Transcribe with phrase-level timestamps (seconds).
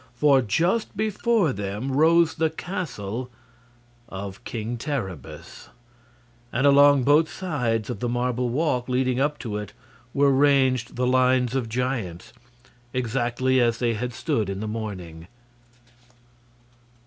[0.15, 3.29] For just before them rose the castle
[4.09, 5.69] of King Terribus,
[6.51, 9.73] and along both sides of the marble walk leading up to it
[10.11, 12.33] were ranged the lines of giants,
[12.93, 15.27] exactly as they had stood in the morning.